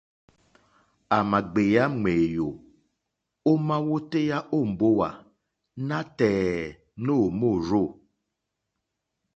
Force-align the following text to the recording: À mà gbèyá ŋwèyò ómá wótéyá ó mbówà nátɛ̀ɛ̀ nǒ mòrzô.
À 1.17 1.17
mà 1.29 1.39
gbèyá 1.51 1.83
ŋwèyò 1.99 2.47
ómá 3.51 3.75
wótéyá 3.87 4.37
ó 4.57 4.59
mbówà 4.71 5.09
nátɛ̀ɛ̀ 5.87 6.73
nǒ 7.05 7.15
mòrzô. 7.39 7.83